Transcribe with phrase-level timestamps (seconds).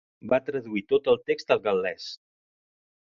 [0.31, 2.09] Va traduir tot el text al gal·lès.